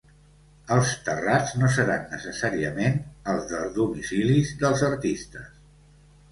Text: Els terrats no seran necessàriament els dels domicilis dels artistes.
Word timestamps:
Els 0.75 0.93
terrats 1.09 1.53
no 1.63 1.69
seran 1.75 2.07
necessàriament 2.15 2.99
els 3.35 3.47
dels 3.53 3.79
domicilis 3.79 4.57
dels 4.65 4.85
artistes. 4.93 5.65